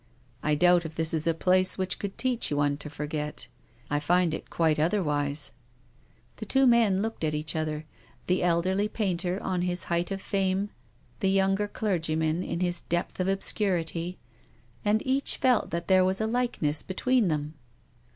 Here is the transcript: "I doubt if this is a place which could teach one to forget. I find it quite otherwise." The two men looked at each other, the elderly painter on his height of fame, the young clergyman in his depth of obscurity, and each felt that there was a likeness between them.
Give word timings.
"I 0.43 0.55
doubt 0.55 0.83
if 0.83 0.95
this 0.95 1.13
is 1.13 1.27
a 1.27 1.33
place 1.35 1.77
which 1.77 1.99
could 1.99 2.17
teach 2.17 2.51
one 2.51 2.75
to 2.77 2.89
forget. 2.89 3.47
I 3.87 3.99
find 3.99 4.33
it 4.33 4.49
quite 4.49 4.79
otherwise." 4.79 5.51
The 6.37 6.45
two 6.47 6.65
men 6.65 7.03
looked 7.03 7.23
at 7.23 7.35
each 7.35 7.55
other, 7.55 7.85
the 8.25 8.41
elderly 8.41 8.87
painter 8.87 9.37
on 9.43 9.61
his 9.61 9.83
height 9.93 10.09
of 10.09 10.19
fame, 10.19 10.71
the 11.19 11.29
young 11.29 11.55
clergyman 11.55 12.41
in 12.41 12.61
his 12.61 12.81
depth 12.81 13.19
of 13.19 13.27
obscurity, 13.27 14.17
and 14.83 15.05
each 15.05 15.37
felt 15.37 15.69
that 15.69 15.87
there 15.87 16.03
was 16.03 16.19
a 16.19 16.25
likeness 16.25 16.81
between 16.81 17.27
them. 17.27 17.53